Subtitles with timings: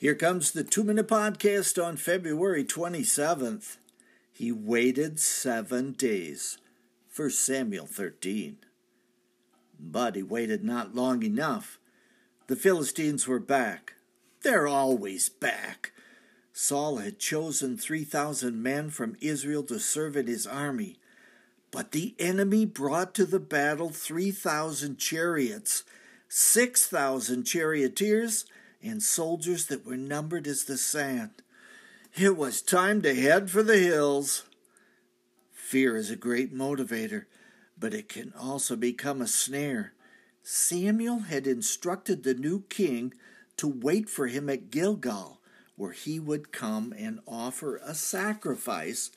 [0.00, 3.76] Here comes the two minute podcast on February 27th.
[4.32, 6.56] He waited seven days.
[7.14, 8.56] 1 Samuel 13.
[9.78, 11.78] But he waited not long enough.
[12.46, 13.96] The Philistines were back.
[14.40, 15.92] They're always back.
[16.54, 20.96] Saul had chosen 3,000 men from Israel to serve in his army.
[21.70, 25.84] But the enemy brought to the battle 3,000 chariots,
[26.26, 28.46] 6,000 charioteers,
[28.82, 31.30] and soldiers that were numbered as the sand.
[32.16, 34.44] It was time to head for the hills.
[35.52, 37.26] Fear is a great motivator,
[37.78, 39.92] but it can also become a snare.
[40.42, 43.14] Samuel had instructed the new king
[43.56, 45.40] to wait for him at Gilgal,
[45.76, 49.10] where he would come and offer a sacrifice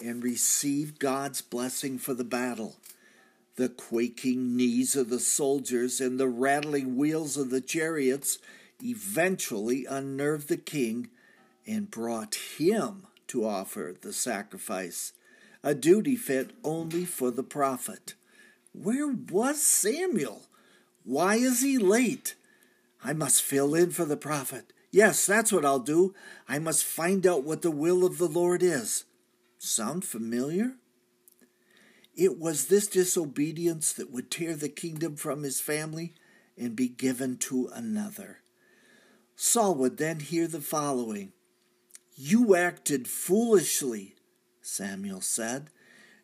[0.00, 2.76] and receive God's blessing for the battle.
[3.56, 8.38] The quaking knees of the soldiers and the rattling wheels of the chariots
[8.84, 11.08] eventually unnerved the king
[11.66, 15.12] and brought him to offer the sacrifice,
[15.62, 18.14] a duty fit only for the prophet.
[18.72, 20.42] Where was Samuel?
[21.04, 22.34] Why is he late?
[23.02, 24.72] I must fill in for the prophet.
[24.90, 26.14] Yes, that's what I'll do.
[26.48, 29.04] I must find out what the will of the Lord is.
[29.58, 30.74] Sound familiar?
[32.14, 36.14] It was this disobedience that would tear the kingdom from his family
[36.56, 38.38] and be given to another.
[39.36, 41.32] Saul would then hear the following
[42.14, 44.14] You acted foolishly,
[44.62, 45.70] Samuel said.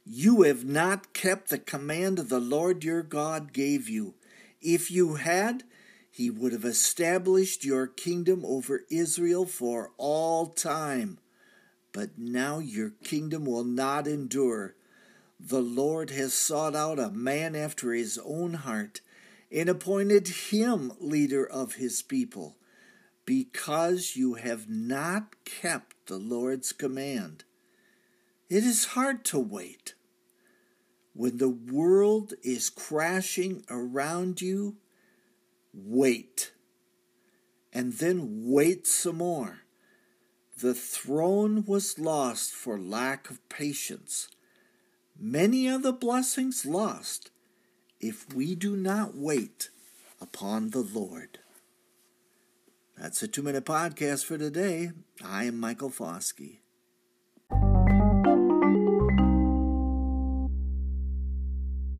[0.05, 4.15] You have not kept the command of the Lord your God gave you.
[4.61, 5.65] If you had,
[6.11, 11.19] he would have established your kingdom over Israel for all time.
[11.93, 14.75] But now your kingdom will not endure.
[15.39, 19.01] The Lord has sought out a man after his own heart
[19.51, 22.57] and appointed him leader of his people
[23.31, 27.45] because you have not kept the Lord's command.
[28.49, 29.95] It is hard to wait.
[31.13, 34.79] When the world is crashing around you,
[35.73, 36.51] wait.
[37.73, 39.61] And then wait some more.
[40.61, 44.27] The throne was lost for lack of patience.
[45.17, 47.31] Many are the blessings lost
[48.01, 49.71] if we do not wait
[50.21, 51.39] upon the Lord.
[53.11, 54.93] That's a two minute podcast for today.
[55.25, 56.59] I am Michael Foskey.